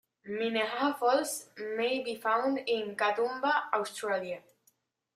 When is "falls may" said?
0.95-2.01